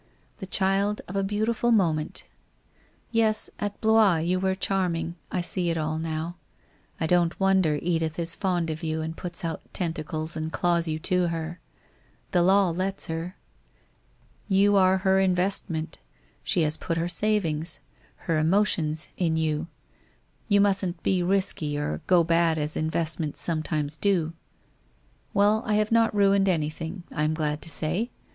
The 0.37 0.47
child 0.47 1.01
of 1.07 1.15
a 1.15 1.21
beautiful 1.21 1.71
moment. 1.71 2.23
Yes, 3.11 3.51
at 3.59 3.79
Blois 3.81 4.15
you 4.17 4.39
were 4.39 4.55
charming, 4.55 5.13
I 5.31 5.41
see 5.41 5.69
it 5.69 5.77
all 5.77 5.99
now. 5.99 6.37
I 6.99 7.05
don't 7.05 7.39
wonder 7.39 7.75
Edith 7.79 8.17
is 8.17 8.33
fond 8.33 8.71
of 8.71 8.81
you 8.81 9.03
and 9.03 9.15
puts 9.15 9.45
out 9.45 9.61
tentacles 9.75 10.35
and 10.35 10.51
claws 10.51 10.87
you 10.87 10.97
to 11.01 11.27
her. 11.27 11.59
The 12.31 12.41
law 12.41 12.71
lets 12.71 13.05
her. 13.05 13.35
You 14.47 14.75
are 14.75 14.97
her 14.97 15.19
investment, 15.19 15.99
she 16.41 16.63
has 16.63 16.77
put 16.77 16.97
her 16.97 17.07
savings— 17.07 17.79
her 18.25 18.39
emotions 18.39 19.07
in 19.17 19.37
you, 19.37 19.67
you 20.47 20.59
mustn't 20.59 21.03
be 21.03 21.21
risky 21.21 21.77
or 21.77 22.01
go 22.07 22.23
bad 22.23 22.57
as 22.57 22.75
investments 22.75 23.39
some 23.39 23.61
times 23.61 23.97
do. 23.97 24.33
Well, 25.35 25.61
I 25.63 25.75
have 25.75 25.91
not 25.91 26.15
ruined 26.15 26.49
anything, 26.49 27.03
I 27.11 27.21
am 27.21 27.35
glad 27.35 27.61
to 27.61 27.69
say. 27.69 28.09